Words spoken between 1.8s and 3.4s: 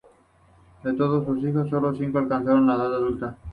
cinco alcanzaron la edad adulta.